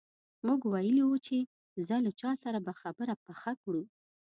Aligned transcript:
موږ 0.45 0.59
ویلي 0.73 1.03
وو 1.05 1.17
چې 1.27 1.37
ځه 1.87 1.95
له 2.05 2.11
چا 2.21 2.31
سره 2.43 2.57
به 2.65 2.73
خبره 2.81 3.13
پخه 3.25 3.51
کړو. 3.63 3.83